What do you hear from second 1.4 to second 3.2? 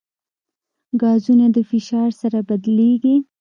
د فشار سره بدلېږي.